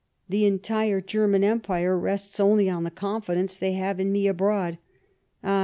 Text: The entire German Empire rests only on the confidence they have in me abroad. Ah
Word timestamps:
The 0.27 0.47
entire 0.47 0.99
German 0.99 1.43
Empire 1.43 1.95
rests 1.95 2.39
only 2.39 2.67
on 2.67 2.85
the 2.85 2.89
confidence 2.89 3.55
they 3.55 3.73
have 3.73 3.99
in 3.99 4.11
me 4.11 4.25
abroad. 4.25 4.79
Ah 5.43 5.59